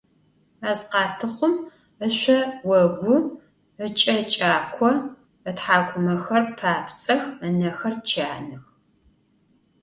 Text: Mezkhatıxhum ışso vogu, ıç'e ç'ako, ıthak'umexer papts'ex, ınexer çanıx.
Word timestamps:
Mezkhatıxhum 0.61 1.53
ışso 2.05 2.39
vogu, 2.67 3.17
ıç'e 3.85 4.15
ç'ako, 4.31 4.89
ıthak'umexer 5.49 6.43
papts'ex, 6.59 7.23
ınexer 7.45 7.95
çanıx. 8.07 8.65